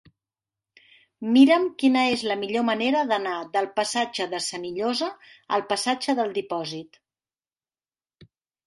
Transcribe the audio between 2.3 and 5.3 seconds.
la millor manera d'anar del passatge de Senillosa